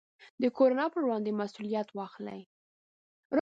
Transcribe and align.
د 0.41 0.43
کورونا 0.57 0.85
پر 0.93 1.01
وړاندې 1.05 1.31
مسوولیت 1.39 1.87
واخلئ. 1.93 2.41